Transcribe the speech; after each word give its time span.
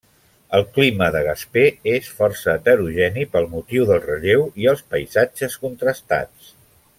El 0.59 0.63
clima 0.77 1.09
de 1.15 1.19
Gaspé 1.27 1.65
és 1.91 2.07
força 2.21 2.49
heterogeni 2.53 3.27
per 3.37 3.43
motiu 3.55 3.85
del 3.91 4.01
relleu 4.09 4.47
i 4.65 4.71
els 4.73 4.83
paisatges 4.95 5.61
contrastats. 5.67 6.51